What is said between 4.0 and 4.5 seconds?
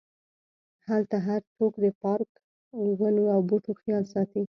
ساتي.